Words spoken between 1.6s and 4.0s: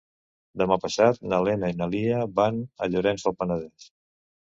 i na Lia van a Llorenç del Penedès.